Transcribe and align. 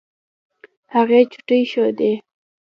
هغې 0.93 1.21
چوټې 1.31 1.59
ښودې. 1.71 2.11